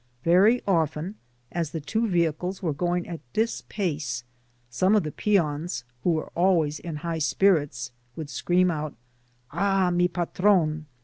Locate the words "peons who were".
5.11-6.31